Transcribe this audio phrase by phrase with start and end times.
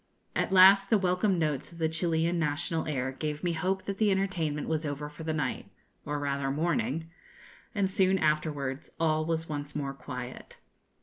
[0.35, 4.09] At last the welcome notes of the Chilian national air gave me hope that the
[4.09, 5.69] entertainment was over for the night
[6.07, 7.07] or rather morning
[7.75, 10.57] and soon afterwards all was once more quiet.